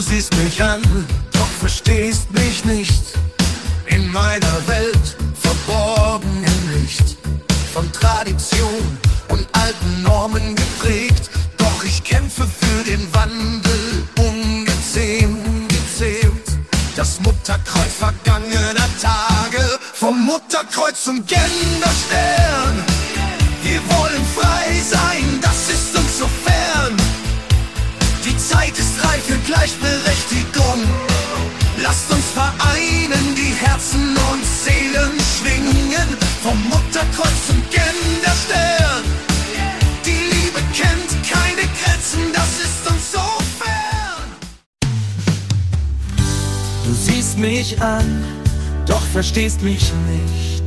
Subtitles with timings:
[0.00, 0.80] Du siehst mich an,
[1.30, 3.02] doch verstehst mich nicht.
[3.84, 7.18] In meiner Welt verborgen im Licht.
[7.74, 8.98] Von Tradition
[9.28, 11.28] und alten Normen geprägt.
[11.58, 15.36] Doch ich kämpfe für den Wandel, ungezähmt.
[16.96, 19.78] Das Mutterkreuz vergangener Tage.
[19.92, 22.89] Vom Mutterkreuz zum Genderstern.
[29.30, 30.80] Für Gleichberechtigung.
[31.80, 36.08] Lasst uns vereinen, die Herzen und Seelen schwingen.
[36.42, 39.04] Vom Mutterkreuz zum Genderstern.
[40.04, 43.26] Die Liebe kennt keine Grenzen, das ist uns so
[43.60, 44.26] fern.
[46.84, 48.24] Du siehst mich an,
[48.86, 50.64] doch verstehst mich nicht.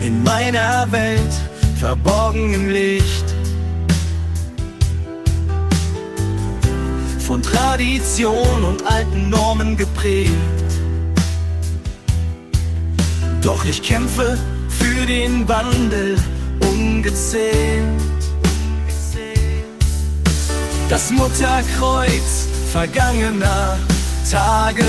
[0.00, 1.34] In meiner Welt,
[1.78, 3.19] verborgen im Licht.
[7.30, 10.32] Von Tradition und alten Normen geprägt.
[13.40, 14.36] Doch ich kämpfe
[14.68, 16.18] für den Wandel
[16.58, 18.02] ungezähmt.
[20.88, 23.78] Das Mutterkreuz vergangener
[24.28, 24.84] Tage.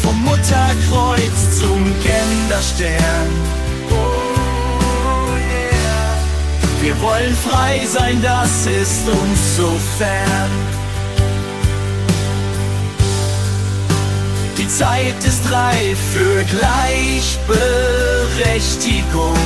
[0.00, 3.30] Vom Mutterkreuz zum Genderstern.
[3.90, 4.34] Oh.
[6.80, 10.83] Wir wollen frei sein, das ist uns so fern.
[14.64, 19.36] Die Zeit ist reif für Gleichberechtigung.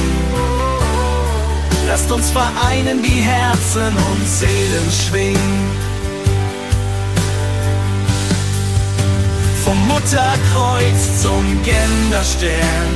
[1.89, 5.73] Lasst uns vereinen, die Herzen und Seelen schwingen.
[9.65, 12.95] Vom Mutterkreuz zum Genderstern.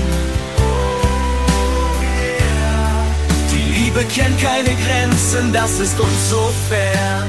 [3.50, 7.28] Die Liebe kennt keine Grenzen, das ist uns so fern.